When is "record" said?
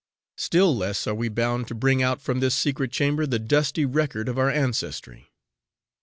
3.85-4.29